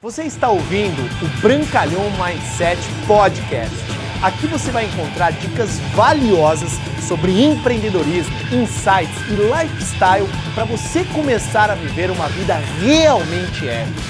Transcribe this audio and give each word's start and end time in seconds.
Você 0.00 0.22
está 0.22 0.48
ouvindo 0.48 1.02
o 1.02 1.40
Brancalhão 1.40 2.04
Mindset 2.12 2.80
Podcast. 3.04 3.74
Aqui 4.22 4.46
você 4.46 4.70
vai 4.70 4.84
encontrar 4.84 5.32
dicas 5.32 5.80
valiosas 5.92 6.70
sobre 7.08 7.42
empreendedorismo, 7.42 8.32
insights 8.52 9.18
e 9.28 9.34
lifestyle 9.34 10.28
para 10.54 10.64
você 10.64 11.04
começar 11.06 11.68
a 11.68 11.74
viver 11.74 12.12
uma 12.12 12.28
vida 12.28 12.54
realmente 12.80 13.68
épica. 13.68 14.00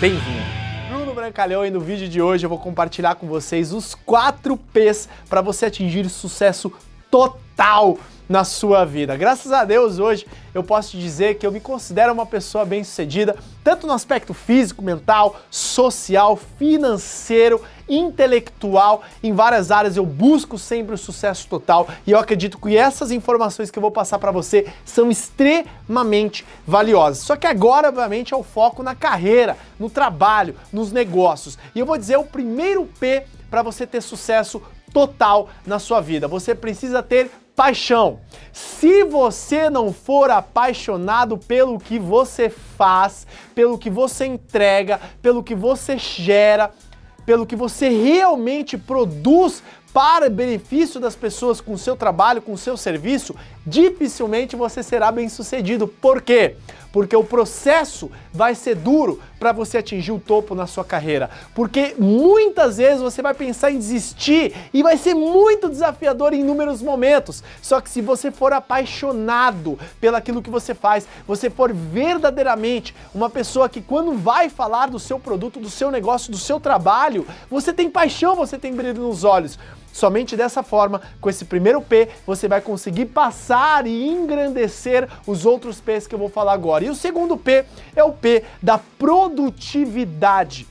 Bem-vindo! 0.00 0.46
Bruno 0.88 1.12
Brancalhão 1.12 1.66
e 1.66 1.70
no 1.70 1.80
vídeo 1.80 2.08
de 2.08 2.22
hoje 2.22 2.46
eu 2.46 2.48
vou 2.48 2.58
compartilhar 2.60 3.16
com 3.16 3.26
vocês 3.26 3.72
os 3.72 3.96
4 3.96 4.56
P's 4.56 5.08
para 5.28 5.40
você 5.40 5.66
atingir 5.66 6.08
sucesso 6.08 6.72
total 7.12 7.98
na 8.26 8.42
sua 8.42 8.86
vida. 8.86 9.14
Graças 9.14 9.52
a 9.52 9.62
Deus, 9.62 9.98
hoje 9.98 10.26
eu 10.54 10.64
posso 10.64 10.92
te 10.92 10.98
dizer 10.98 11.34
que 11.34 11.46
eu 11.46 11.52
me 11.52 11.60
considero 11.60 12.10
uma 12.10 12.24
pessoa 12.24 12.64
bem-sucedida, 12.64 13.36
tanto 13.62 13.86
no 13.86 13.92
aspecto 13.92 14.32
físico, 14.32 14.82
mental, 14.82 15.36
social, 15.50 16.38
financeiro, 16.58 17.60
intelectual, 17.86 19.02
em 19.22 19.34
várias 19.34 19.70
áreas 19.70 19.98
eu 19.98 20.06
busco 20.06 20.56
sempre 20.56 20.94
o 20.94 20.98
sucesso 20.98 21.46
total 21.46 21.86
e 22.06 22.12
eu 22.12 22.18
acredito 22.18 22.56
que 22.56 22.74
essas 22.74 23.10
informações 23.10 23.70
que 23.70 23.78
eu 23.78 23.82
vou 23.82 23.90
passar 23.90 24.18
para 24.18 24.30
você 24.30 24.66
são 24.82 25.10
extremamente 25.10 26.46
valiosas. 26.66 27.18
Só 27.18 27.36
que 27.36 27.46
agora, 27.46 27.88
obviamente, 27.88 28.32
é 28.32 28.36
o 28.36 28.42
foco 28.42 28.82
na 28.82 28.94
carreira, 28.94 29.58
no 29.78 29.90
trabalho, 29.90 30.56
nos 30.72 30.90
negócios. 30.90 31.58
E 31.74 31.80
eu 31.80 31.84
vou 31.84 31.98
dizer 31.98 32.16
o 32.16 32.24
primeiro 32.24 32.86
P 32.98 33.24
para 33.50 33.62
você 33.62 33.86
ter 33.86 34.00
sucesso 34.00 34.62
total 34.92 35.48
na 35.66 35.78
sua 35.78 36.00
vida. 36.00 36.28
Você 36.28 36.54
precisa 36.54 37.02
ter 37.02 37.30
paixão. 37.54 38.20
Se 38.52 39.04
você 39.04 39.68
não 39.68 39.92
for 39.92 40.30
apaixonado 40.30 41.36
pelo 41.36 41.78
que 41.78 41.98
você 41.98 42.48
faz, 42.48 43.26
pelo 43.54 43.78
que 43.78 43.90
você 43.90 44.26
entrega, 44.26 45.00
pelo 45.20 45.42
que 45.42 45.54
você 45.54 45.98
gera, 45.98 46.70
pelo 47.24 47.46
que 47.46 47.56
você 47.56 47.88
realmente 47.88 48.76
produz 48.76 49.62
para 49.92 50.30
benefício 50.30 50.98
das 50.98 51.14
pessoas 51.14 51.60
com 51.60 51.76
seu 51.76 51.94
trabalho, 51.94 52.40
com 52.40 52.56
seu 52.56 52.76
serviço, 52.76 53.36
dificilmente 53.66 54.56
você 54.56 54.82
será 54.82 55.12
bem 55.12 55.28
sucedido. 55.28 55.86
Por 55.86 56.22
quê? 56.22 56.56
Porque 56.92 57.16
o 57.16 57.24
processo 57.24 58.10
vai 58.32 58.54
ser 58.54 58.76
duro 58.76 59.20
para 59.40 59.50
você 59.50 59.78
atingir 59.78 60.12
o 60.12 60.20
topo 60.20 60.54
na 60.54 60.66
sua 60.66 60.84
carreira. 60.84 61.30
Porque 61.54 61.96
muitas 61.98 62.76
vezes 62.76 63.00
você 63.00 63.22
vai 63.22 63.34
pensar 63.34 63.72
em 63.72 63.78
desistir 63.78 64.54
e 64.72 64.82
vai 64.82 64.96
ser 64.96 65.14
muito 65.14 65.68
desafiador 65.68 66.32
em 66.32 66.40
inúmeros 66.40 66.82
momentos. 66.82 67.42
Só 67.60 67.80
que 67.80 67.90
se 67.90 68.00
você 68.00 68.30
for 68.30 68.52
apaixonado 68.52 69.78
pelaquilo 70.00 70.42
que 70.42 70.50
você 70.50 70.74
faz, 70.74 71.08
você 71.26 71.48
for 71.48 71.72
verdadeiramente 71.72 72.94
uma 73.14 73.30
pessoa 73.30 73.68
que 73.68 73.80
quando 73.80 74.12
vai 74.12 74.48
falar 74.48 74.88
do 74.88 74.98
seu 74.98 75.18
produto, 75.18 75.58
do 75.58 75.70
seu 75.70 75.90
negócio, 75.90 76.30
do 76.30 76.38
seu 76.38 76.60
trabalho, 76.60 77.26
você 77.50 77.72
tem 77.72 77.90
paixão, 77.90 78.36
você 78.36 78.58
tem 78.58 78.74
brilho 78.74 79.02
nos 79.02 79.24
olhos. 79.24 79.58
Somente 79.92 80.36
dessa 80.36 80.62
forma, 80.62 81.02
com 81.20 81.28
esse 81.28 81.44
primeiro 81.44 81.82
P, 81.82 82.08
você 82.26 82.48
vai 82.48 82.60
conseguir 82.60 83.06
passar 83.06 83.86
e 83.86 84.08
engrandecer 84.08 85.08
os 85.26 85.44
outros 85.44 85.80
P's 85.80 86.06
que 86.06 86.14
eu 86.14 86.18
vou 86.18 86.30
falar 86.30 86.54
agora. 86.54 86.84
E 86.84 86.90
o 86.90 86.94
segundo 86.94 87.36
P 87.36 87.64
é 87.94 88.02
o 88.02 88.12
P 88.12 88.42
da 88.62 88.78
produtividade. 88.98 90.66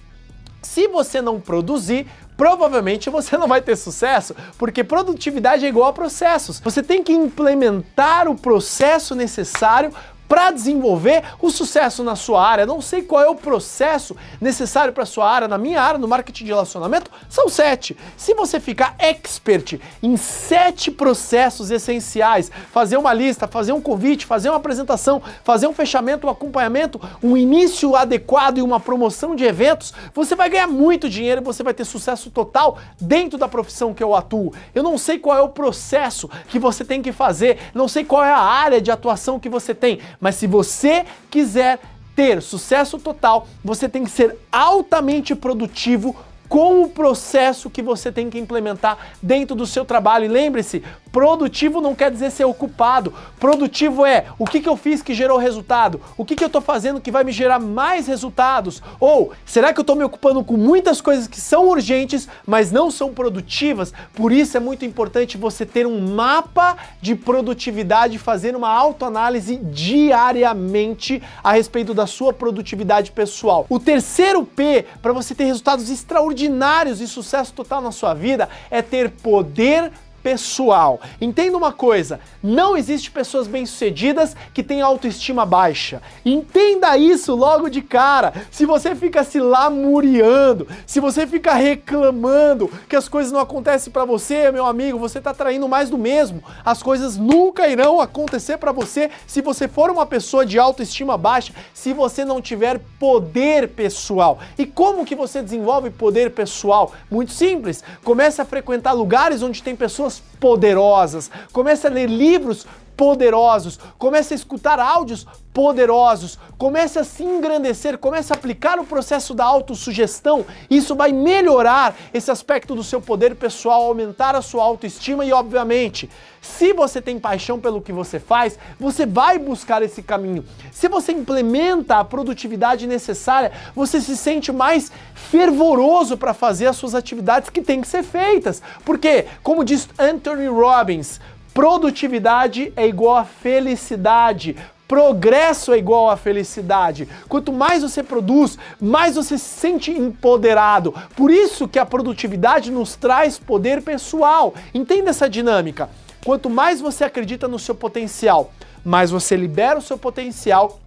Se 0.62 0.88
você 0.88 1.22
não 1.22 1.40
produzir, 1.40 2.08
provavelmente 2.42 3.08
você 3.10 3.38
não 3.38 3.48
vai 3.48 3.62
ter 3.62 3.76
sucesso, 3.76 4.36
porque 4.58 4.84
produtividade 4.84 5.64
é 5.64 5.70
igual 5.70 5.90
a 5.90 5.94
processos. 5.94 6.60
Você 6.60 6.82
tem 6.82 7.04
que 7.04 7.14
implementar 7.14 8.28
o 8.28 8.36
processo 8.36 9.14
necessário 9.14 9.94
para 10.32 10.50
desenvolver 10.50 11.26
o 11.42 11.52
sucesso 11.52 12.06
na 12.06 12.16
sua 12.16 12.42
área. 12.42 12.66
Não 12.66 12.80
sei 12.80 13.02
qual 13.02 13.22
é 13.22 13.28
o 13.28 13.36
processo 13.36 14.16
necessário 14.40 14.94
para 14.94 15.06
sua 15.06 15.30
área. 15.30 15.46
Na 15.46 15.58
minha 15.58 15.82
área, 15.82 16.00
no 16.00 16.08
marketing 16.08 16.46
de 16.46 16.52
relacionamento, 16.52 17.12
são 17.28 17.50
sete. 17.50 17.98
Se 18.16 18.34
você 18.34 18.58
ficar 18.58 18.96
expert 18.98 19.78
em 20.02 20.16
sete 20.16 20.90
processos 20.90 21.70
essenciais, 21.70 22.50
fazer 22.72 22.96
uma 22.96 23.14
lista, 23.14 23.46
fazer 23.46 23.74
um 23.74 23.82
convite, 23.82 24.26
fazer 24.26 24.48
uma 24.48 24.56
apresentação, 24.56 25.22
fazer 25.44 25.68
um 25.68 25.74
fechamento, 25.74 26.26
um 26.26 26.30
acompanhamento, 26.30 27.02
um 27.22 27.36
início 27.36 27.94
adequado 27.94 28.58
e 28.58 28.62
uma 28.62 28.80
promoção 28.80 29.36
de 29.36 29.44
eventos, 29.44 29.94
você 30.14 30.34
vai 30.34 30.50
ganhar 30.50 30.68
muito 30.68 31.10
dinheiro 31.10 31.42
e 31.42 31.44
você 31.44 31.62
vai 31.62 31.74
ter 31.74 31.84
sucesso 31.84 32.32
total 32.32 32.78
dentro 33.02 33.38
da 33.38 33.50
profissão 33.50 33.94
que 33.94 34.02
eu 34.02 34.16
atuo. 34.16 34.54
Eu 34.74 34.82
não 34.82 34.98
sei 34.98 35.20
qual 35.20 35.38
é 35.38 35.42
o 35.42 35.50
processo 35.50 36.30
que 36.48 36.58
você 36.58 36.86
tem 36.86 37.02
que 37.02 37.12
fazer, 37.12 37.58
não 37.74 37.90
sei 37.90 38.06
qual 38.06 38.24
é 38.24 38.32
a 38.32 38.40
área 38.40 38.80
de 38.80 38.90
atuação 38.90 39.38
que 39.38 39.50
você 39.50 39.76
tem, 39.76 40.00
mas 40.22 40.36
se 40.36 40.46
você 40.48 41.06
quiser 41.30 41.80
ter 42.16 42.42
sucesso 42.42 43.00
total, 43.00 43.48
você 43.64 43.90
tem 43.90 44.04
que 44.04 44.12
ser 44.12 44.38
altamente 44.52 45.34
produtivo 45.34 46.16
com 46.48 46.84
o 46.84 46.90
processo 46.90 47.70
que 47.70 47.82
você 47.82 48.12
tem 48.12 48.30
que 48.30 48.38
implementar 48.38 48.98
dentro 49.22 49.56
do 49.56 49.66
seu 49.66 49.86
trabalho. 49.86 50.26
E 50.26 50.28
lembre-se, 50.28 50.84
produtivo 51.12 51.82
não 51.82 51.96
quer 51.96 52.12
dizer 52.12 52.32
ser 52.32 52.46
ocupado. 52.46 53.14
Produtivo 53.40 54.06
é 54.06 54.26
o 54.38 54.46
que, 54.46 54.62
que 54.62 54.70
eu 54.70 54.78
fiz 54.78 55.02
que 55.02 55.14
gerou 55.14 55.38
resultado, 55.38 56.00
o 56.18 56.26
que, 56.26 56.36
que 56.36 56.44
eu 56.44 56.48
estou 56.48 56.62
fazendo 56.62 57.02
que 57.02 57.12
vai 57.12 57.24
me 57.24 57.32
gerar 57.32 57.60
mais 57.60 58.08
resultados. 58.08 58.82
Ou 59.00 59.32
será 59.46 59.74
que 59.74 59.80
eu 59.80 59.84
estou 59.84 59.96
me 59.96 60.04
ocupando 60.04 60.44
com 60.44 60.58
muitas 60.58 61.02
coisas 61.02 61.28
que 61.28 61.40
são 61.40 61.68
urgentes, 61.68 62.28
mas 62.46 62.72
não 62.72 62.90
são 62.90 63.14
produtivas? 63.14 63.94
Por 64.14 64.32
isso 64.32 64.58
é 64.58 64.60
muito 64.60 64.86
importante 64.86 65.38
você 65.38 65.66
ter 65.66 65.86
um 65.86 66.14
mapa 66.14 66.78
de 67.02 67.16
produtividade, 67.16 68.18
fazer 68.18 68.56
uma 68.56 68.70
autoanálise 68.70 69.58
diariamente 69.58 71.22
a 71.44 71.52
respeito 71.52 71.94
da 71.94 72.08
sua 72.08 72.34
produtividade 72.34 73.12
pessoal. 73.12 73.66
O 73.70 73.80
terceiro 73.80 74.44
P, 74.44 74.86
para 75.02 75.14
você 75.14 75.36
ter 75.36 75.46
resultados 75.46 75.90
extraordinários, 75.90 76.22
extraordinários 76.22 77.02
e 77.02 77.08
sucesso 77.08 77.54
total 77.54 77.82
na 77.82 77.92
sua 77.92 78.14
vida 78.14 78.50
é 78.70 78.82
ter 78.82 79.10
poder 79.10 79.92
pessoal. 80.24 81.00
Entenda 81.20 81.58
uma 81.58 81.72
coisa, 81.72 82.20
não 82.42 82.76
existe 82.78 83.12
pessoas 83.12 83.48
bem-sucedidas 83.48 84.36
que 84.54 84.64
têm 84.64 84.82
autoestima 84.82 85.46
baixa. 85.46 86.02
Entenda 86.26 86.98
isso 86.98 87.36
logo 87.36 87.70
de 87.70 87.82
cara. 87.82 88.34
Se 88.50 88.66
você 88.66 88.96
fica 88.96 89.24
se 89.24 89.40
lamuriando, 89.40 90.68
se 90.86 91.00
você 91.00 91.28
fica 91.28 91.54
reclamando 91.54 92.70
que 92.88 92.96
as 92.96 93.08
coisas 93.08 93.32
não 93.32 93.40
acontecem 93.40 93.92
para 93.92 94.06
você, 94.06 94.52
meu 94.52 94.66
amigo, 94.66 94.98
você 94.98 95.18
está 95.18 95.34
traindo 95.34 95.68
mais 95.68 95.90
do 95.90 95.98
mesmo. 95.98 96.44
As 96.64 96.82
coisas 96.82 97.18
nunca 97.18 97.68
irão 97.68 98.00
acontecer 98.00 98.58
para 98.58 98.72
você 98.72 99.10
se 99.28 99.42
você 99.42 99.68
for 99.68 99.90
uma 99.90 100.06
pessoa 100.06 100.46
de 100.46 100.60
autoestima 100.60 101.18
baixa, 101.18 101.54
se 101.74 101.94
você 101.94 102.24
não 102.26 102.42
tiver 102.42 102.80
poder 103.00 103.70
pessoal. 103.70 104.40
E 104.58 104.66
como 104.66 105.06
que 105.06 105.16
você 105.16 105.42
desenvolve 105.42 105.90
poder 105.90 106.32
pessoal? 106.32 106.94
Muito 107.10 107.32
simples. 107.32 107.84
Comece 108.04 108.42
a 108.42 108.46
frequentar 108.46 108.94
lugares 108.94 109.42
onde 109.42 109.64
tem 109.64 109.76
pessoas 109.76 110.11
pessoas 110.12 110.24
poderosas, 110.40 111.32
comece 111.52 111.88
a 111.88 111.90
ler 111.90 112.10
livros 112.10 112.66
poderosos, 113.02 113.80
comece 113.98 114.36
a 114.36 114.38
escutar 114.38 114.80
áudios 114.80 115.26
poderosos, 115.52 116.38
comece 116.56 117.00
a 117.00 117.04
se 117.04 117.24
engrandecer, 117.24 117.98
comece 117.98 118.32
a 118.32 118.36
aplicar 118.36 118.80
o 118.80 118.86
processo 118.86 119.34
da 119.34 119.44
autossugestão. 119.44 120.46
Isso 120.70 120.94
vai 120.96 121.12
melhorar 121.12 121.96
esse 122.14 122.30
aspecto 122.30 122.76
do 122.76 122.84
seu 122.84 123.02
poder 123.02 123.36
pessoal, 123.36 123.82
aumentar 123.82 124.36
a 124.36 124.42
sua 124.44 124.64
autoestima 124.64 125.26
e, 125.26 125.34
obviamente, 125.34 126.12
se 126.40 126.74
você 126.74 127.02
tem 127.02 127.20
paixão 127.20 127.60
pelo 127.60 127.82
que 127.82 127.92
você 127.92 128.20
faz, 128.20 128.60
você 128.80 129.04
vai 129.04 129.40
buscar 129.40 129.82
esse 129.82 130.04
caminho. 130.04 130.46
Se 130.72 130.88
você 130.88 131.12
implementa 131.12 131.98
a 131.98 132.06
produtividade 132.06 132.86
necessária, 132.86 133.52
você 133.76 134.00
se 134.00 134.16
sente 134.16 134.52
mais 134.52 134.92
fervoroso 135.16 136.16
para 136.18 136.36
fazer 136.36 136.68
as 136.68 136.78
suas 136.78 136.94
atividades 136.94 137.50
que 137.50 137.64
têm 137.64 137.82
que 137.82 137.88
ser 137.88 138.04
feitas. 138.04 138.62
Porque, 138.86 139.26
como 139.42 139.66
diz 139.66 139.90
Anthony 139.98 140.46
Robbins, 140.46 141.20
Produtividade 141.54 142.72
é 142.78 142.88
igual 142.88 143.18
a 143.18 143.26
felicidade. 143.26 144.56
Progresso 144.88 145.72
é 145.72 145.78
igual 145.78 146.10
a 146.10 146.18
felicidade. 146.18 147.08
Quanto 147.30 147.54
mais 147.54 147.82
você 147.82 148.02
produz, 148.04 148.58
mais 148.80 149.16
você 149.16 149.38
se 149.38 149.46
sente 149.46 149.92
empoderado. 149.92 150.94
Por 151.16 151.32
isso 151.32 151.68
que 151.68 151.80
a 151.80 151.86
produtividade 151.86 152.70
nos 152.72 152.96
traz 152.96 153.40
poder 153.40 153.82
pessoal. 153.82 154.54
Entenda 154.74 155.12
essa 155.12 155.30
dinâmica. 155.30 155.90
Quanto 156.26 156.50
mais 156.50 156.82
você 156.82 157.04
acredita 157.06 157.48
no 157.48 157.58
seu 157.58 157.74
potencial, 157.74 158.52
mais 158.84 159.12
você 159.12 159.36
libera 159.36 159.80
o 159.80 159.82
seu 159.82 159.98
potencial 159.98 160.81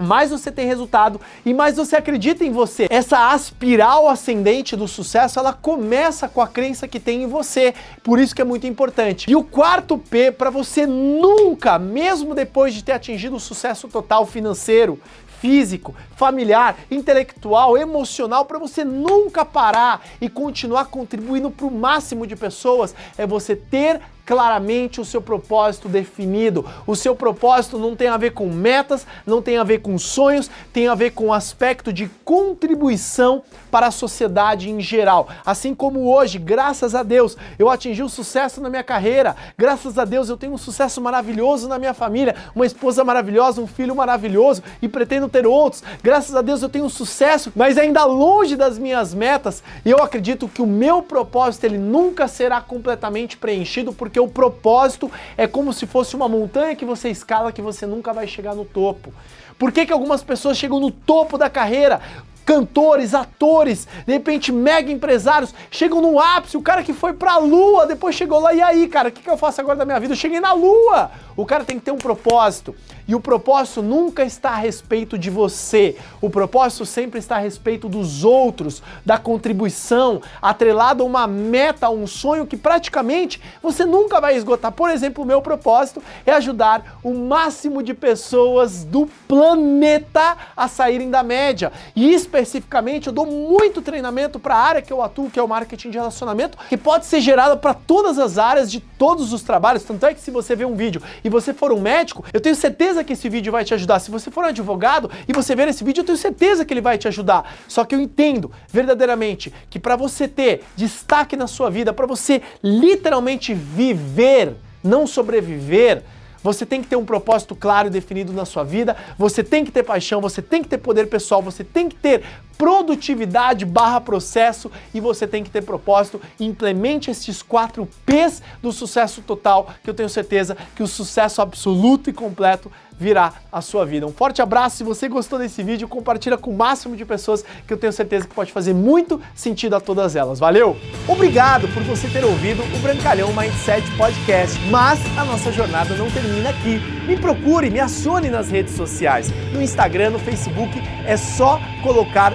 mais 0.00 0.30
você 0.30 0.50
tem 0.50 0.66
resultado 0.66 1.20
e 1.44 1.52
mais 1.52 1.76
você 1.76 1.96
acredita 1.96 2.44
em 2.44 2.50
você. 2.50 2.86
Essa 2.90 3.32
aspiral 3.32 4.08
ascendente 4.08 4.74
do 4.76 4.88
sucesso, 4.88 5.38
ela 5.38 5.52
começa 5.52 6.28
com 6.28 6.40
a 6.40 6.48
crença 6.48 6.88
que 6.88 6.98
tem 6.98 7.22
em 7.22 7.26
você. 7.26 7.74
Por 8.02 8.18
isso 8.18 8.34
que 8.34 8.42
é 8.42 8.44
muito 8.44 8.66
importante. 8.66 9.30
E 9.30 9.36
o 9.36 9.44
quarto 9.44 9.98
P 9.98 10.32
para 10.32 10.50
você 10.50 10.86
nunca, 10.86 11.78
mesmo 11.78 12.34
depois 12.34 12.74
de 12.74 12.82
ter 12.82 12.92
atingido 12.92 13.36
o 13.36 13.40
sucesso 13.40 13.88
total 13.88 14.26
financeiro, 14.26 14.98
físico, 15.40 15.94
familiar, 16.16 16.76
intelectual, 16.90 17.76
emocional, 17.76 18.44
para 18.44 18.58
você 18.58 18.84
nunca 18.84 19.44
parar 19.44 20.04
e 20.20 20.28
continuar 20.28 20.86
contribuindo 20.86 21.50
para 21.50 21.66
o 21.66 21.70
máximo 21.70 22.26
de 22.26 22.36
pessoas, 22.36 22.94
é 23.16 23.26
você 23.26 23.56
ter 23.56 24.00
claramente 24.30 25.00
o 25.00 25.04
seu 25.04 25.20
propósito 25.20 25.88
definido. 25.88 26.64
O 26.86 26.94
seu 26.94 27.16
propósito 27.16 27.80
não 27.80 27.96
tem 27.96 28.06
a 28.06 28.16
ver 28.16 28.30
com 28.30 28.46
metas, 28.46 29.04
não 29.26 29.42
tem 29.42 29.58
a 29.58 29.64
ver 29.64 29.80
com 29.80 29.98
sonhos, 29.98 30.48
tem 30.72 30.86
a 30.86 30.94
ver 30.94 31.10
com 31.10 31.26
o 31.26 31.32
aspecto 31.32 31.92
de 31.92 32.08
contribuição 32.24 33.42
para 33.72 33.88
a 33.88 33.90
sociedade 33.90 34.70
em 34.70 34.80
geral. 34.80 35.28
Assim 35.44 35.74
como 35.74 36.08
hoje, 36.14 36.38
graças 36.38 36.94
a 36.94 37.02
Deus, 37.02 37.36
eu 37.58 37.68
atingi 37.68 38.04
um 38.04 38.08
sucesso 38.08 38.60
na 38.60 38.70
minha 38.70 38.84
carreira, 38.84 39.34
graças 39.58 39.98
a 39.98 40.04
Deus 40.04 40.28
eu 40.28 40.36
tenho 40.36 40.52
um 40.52 40.58
sucesso 40.58 41.00
maravilhoso 41.00 41.66
na 41.66 41.76
minha 41.76 41.92
família, 41.92 42.36
uma 42.54 42.64
esposa 42.64 43.02
maravilhosa, 43.02 43.60
um 43.60 43.66
filho 43.66 43.96
maravilhoso 43.96 44.62
e 44.80 44.86
pretendo 44.86 45.28
ter 45.28 45.44
outros. 45.44 45.82
Graças 46.04 46.36
a 46.36 46.42
Deus 46.42 46.62
eu 46.62 46.68
tenho 46.68 46.84
um 46.84 46.88
sucesso, 46.88 47.52
mas 47.56 47.76
ainda 47.76 48.04
longe 48.04 48.54
das 48.54 48.78
minhas 48.78 49.12
metas, 49.12 49.60
e 49.84 49.90
eu 49.90 49.98
acredito 49.98 50.46
que 50.46 50.62
o 50.62 50.66
meu 50.68 51.02
propósito 51.02 51.64
ele 51.64 51.78
nunca 51.78 52.28
será 52.28 52.60
completamente 52.60 53.36
preenchido, 53.36 53.92
porque 53.92 54.19
o 54.20 54.28
propósito 54.28 55.10
é 55.36 55.46
como 55.46 55.72
se 55.72 55.86
fosse 55.86 56.14
uma 56.14 56.28
montanha 56.28 56.76
que 56.76 56.84
você 56.84 57.08
escala 57.08 57.52
que 57.52 57.62
você 57.62 57.86
nunca 57.86 58.12
vai 58.12 58.26
chegar 58.26 58.54
no 58.54 58.64
topo. 58.64 59.12
Por 59.58 59.72
que, 59.72 59.84
que 59.84 59.92
algumas 59.92 60.22
pessoas 60.22 60.56
chegam 60.56 60.80
no 60.80 60.90
topo 60.90 61.36
da 61.36 61.50
carreira? 61.50 62.00
Cantores, 62.44 63.14
atores, 63.14 63.86
de 64.06 64.12
repente 64.12 64.50
mega 64.52 64.90
empresários, 64.90 65.54
chegam 65.70 66.00
no 66.00 66.18
ápice, 66.18 66.56
o 66.56 66.62
cara 66.62 66.82
que 66.82 66.92
foi 66.92 67.12
pra 67.12 67.36
lua, 67.38 67.86
depois 67.86 68.14
chegou 68.14 68.40
lá, 68.40 68.52
e 68.52 68.60
aí, 68.60 68.88
cara, 68.88 69.08
o 69.08 69.12
que, 69.12 69.22
que 69.22 69.30
eu 69.30 69.36
faço 69.36 69.60
agora 69.60 69.76
da 69.76 69.84
minha 69.84 70.00
vida? 70.00 70.14
Eu 70.14 70.18
cheguei 70.18 70.40
na 70.40 70.52
lua! 70.52 71.10
O 71.36 71.46
cara 71.46 71.64
tem 71.64 71.78
que 71.78 71.84
ter 71.86 71.90
um 71.90 71.96
propósito. 71.96 72.74
E 73.08 73.14
o 73.14 73.20
propósito 73.20 73.82
nunca 73.82 74.22
está 74.22 74.50
a 74.50 74.56
respeito 74.56 75.18
de 75.18 75.30
você. 75.30 75.96
O 76.20 76.28
propósito 76.28 76.84
sempre 76.84 77.18
está 77.18 77.36
a 77.36 77.40
respeito 77.40 77.88
dos 77.88 78.24
outros, 78.24 78.82
da 79.06 79.18
contribuição, 79.18 80.20
atrelado 80.40 81.02
a 81.02 81.06
uma 81.06 81.26
meta, 81.26 81.86
a 81.86 81.90
um 81.90 82.06
sonho 82.06 82.46
que 82.46 82.56
praticamente 82.56 83.40
você 83.62 83.84
nunca 83.84 84.20
vai 84.20 84.36
esgotar. 84.36 84.70
Por 84.70 84.90
exemplo, 84.90 85.24
o 85.24 85.26
meu 85.26 85.40
propósito 85.40 86.02
é 86.26 86.32
ajudar 86.32 87.00
o 87.02 87.14
máximo 87.14 87.82
de 87.82 87.94
pessoas 87.94 88.84
do 88.84 89.08
planeta 89.26 90.36
a 90.56 90.68
saírem 90.68 91.10
da 91.10 91.22
média. 91.22 91.72
E 91.96 92.12
especificamente, 92.40 93.06
eu 93.06 93.12
dou 93.12 93.26
muito 93.26 93.82
treinamento 93.82 94.38
para 94.38 94.54
a 94.54 94.58
área 94.58 94.82
que 94.82 94.92
eu 94.92 95.02
atuo, 95.02 95.30
que 95.30 95.38
é 95.38 95.42
o 95.42 95.48
marketing 95.48 95.90
de 95.90 95.98
relacionamento, 95.98 96.58
que 96.68 96.76
pode 96.76 97.06
ser 97.06 97.20
gerado 97.20 97.58
para 97.58 97.74
todas 97.74 98.18
as 98.18 98.38
áreas 98.38 98.70
de 98.70 98.80
todos 98.80 99.32
os 99.32 99.42
trabalhos. 99.42 99.82
Tanto 99.82 100.04
é 100.06 100.14
que 100.14 100.20
se 100.20 100.30
você 100.30 100.56
vê 100.56 100.64
um 100.64 100.74
vídeo 100.74 101.02
e 101.22 101.28
você 101.28 101.52
for 101.52 101.72
um 101.72 101.80
médico, 101.80 102.24
eu 102.32 102.40
tenho 102.40 102.54
certeza 102.54 103.04
que 103.04 103.12
esse 103.12 103.28
vídeo 103.28 103.52
vai 103.52 103.64
te 103.64 103.74
ajudar. 103.74 103.98
Se 104.00 104.10
você 104.10 104.30
for 104.30 104.44
um 104.44 104.48
advogado 104.48 105.10
e 105.28 105.32
você 105.32 105.54
ver 105.54 105.68
esse 105.68 105.84
vídeo, 105.84 106.00
eu 106.00 106.06
tenho 106.06 106.18
certeza 106.18 106.64
que 106.64 106.72
ele 106.72 106.80
vai 106.80 106.98
te 106.98 107.08
ajudar. 107.08 107.54
Só 107.68 107.84
que 107.84 107.94
eu 107.94 108.00
entendo 108.00 108.50
verdadeiramente 108.68 109.52
que 109.68 109.78
para 109.78 109.96
você 109.96 110.26
ter 110.26 110.64
destaque 110.76 111.36
na 111.36 111.46
sua 111.46 111.70
vida, 111.70 111.92
para 111.92 112.06
você 112.06 112.42
literalmente 112.62 113.54
viver, 113.54 114.56
não 114.82 115.06
sobreviver, 115.06 116.02
você 116.42 116.64
tem 116.64 116.82
que 116.82 116.88
ter 116.88 116.96
um 116.96 117.04
propósito 117.04 117.54
claro 117.54 117.88
e 117.88 117.90
definido 117.90 118.32
na 118.32 118.44
sua 118.44 118.64
vida, 118.64 118.96
você 119.18 119.42
tem 119.42 119.64
que 119.64 119.70
ter 119.70 119.82
paixão, 119.82 120.20
você 120.20 120.40
tem 120.40 120.62
que 120.62 120.68
ter 120.68 120.78
poder 120.78 121.06
pessoal, 121.06 121.42
você 121.42 121.62
tem 121.64 121.88
que 121.88 121.96
ter 121.96 122.22
produtividade 122.60 123.64
barra 123.64 124.02
processo 124.02 124.70
e 124.92 125.00
você 125.00 125.26
tem 125.26 125.42
que 125.42 125.48
ter 125.48 125.62
propósito. 125.62 126.20
Implemente 126.38 127.10
esses 127.10 127.40
quatro 127.40 127.88
P's 128.04 128.42
do 128.60 128.70
sucesso 128.70 129.22
total, 129.22 129.70
que 129.82 129.88
eu 129.88 129.94
tenho 129.94 130.10
certeza 130.10 130.54
que 130.76 130.82
o 130.82 130.86
sucesso 130.86 131.40
absoluto 131.40 132.10
e 132.10 132.12
completo 132.12 132.70
virá 133.00 133.32
a 133.50 133.62
sua 133.62 133.86
vida. 133.86 134.06
Um 134.06 134.12
forte 134.12 134.42
abraço, 134.42 134.76
se 134.76 134.84
você 134.84 135.08
gostou 135.08 135.38
desse 135.38 135.62
vídeo, 135.62 135.88
compartilha 135.88 136.36
com 136.36 136.50
o 136.50 136.56
máximo 136.56 136.94
de 136.94 137.06
pessoas 137.06 137.42
que 137.66 137.72
eu 137.72 137.78
tenho 137.78 137.92
certeza 137.94 138.28
que 138.28 138.34
pode 138.34 138.52
fazer 138.52 138.74
muito 138.74 139.18
sentido 139.34 139.74
a 139.74 139.80
todas 139.80 140.14
elas. 140.14 140.38
Valeu? 140.38 140.76
Obrigado 141.08 141.66
por 141.68 141.82
você 141.82 142.08
ter 142.08 142.22
ouvido 142.26 142.62
o 142.62 142.78
Brancalhão 142.80 143.32
Mindset 143.32 143.90
Podcast, 143.96 144.60
mas 144.70 145.00
a 145.16 145.24
nossa 145.24 145.50
jornada 145.50 145.94
não 145.94 146.10
termina 146.10 146.50
aqui. 146.50 146.78
Me 147.06 147.16
procure, 147.16 147.70
me 147.70 147.80
acione 147.80 148.28
nas 148.28 148.50
redes 148.50 148.74
sociais. 148.74 149.30
No 149.50 149.62
Instagram, 149.62 150.10
no 150.10 150.18
Facebook, 150.18 150.78
é 151.06 151.16
só 151.16 151.58
colocar 151.82 152.34